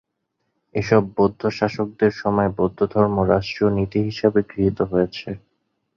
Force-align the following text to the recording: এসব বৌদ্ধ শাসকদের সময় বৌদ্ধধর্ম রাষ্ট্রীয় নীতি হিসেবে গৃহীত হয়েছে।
এসব 0.75 1.03
বৌদ্ধ 1.17 1.41
শাসকদের 1.57 2.11
সময় 2.21 2.49
বৌদ্ধধর্ম 2.57 3.15
রাষ্ট্রীয় 3.31 3.69
নীতি 3.77 3.99
হিসেবে 4.07 4.39
গৃহীত 4.49 4.79
হয়েছে। 4.91 5.29